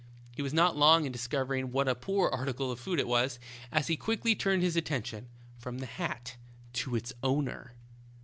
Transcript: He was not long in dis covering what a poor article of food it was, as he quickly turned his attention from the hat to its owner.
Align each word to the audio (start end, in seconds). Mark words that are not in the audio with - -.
He 0.35 0.41
was 0.41 0.51
not 0.51 0.75
long 0.75 1.05
in 1.05 1.11
dis 1.11 1.27
covering 1.27 1.69
what 1.71 1.87
a 1.87 1.93
poor 1.93 2.27
article 2.29 2.71
of 2.71 2.79
food 2.79 2.99
it 2.99 3.07
was, 3.07 3.37
as 3.71 3.85
he 3.85 3.95
quickly 3.95 4.33
turned 4.33 4.63
his 4.63 4.75
attention 4.75 5.27
from 5.59 5.77
the 5.77 5.85
hat 5.85 6.37
to 6.73 6.95
its 6.95 7.13
owner. 7.21 7.73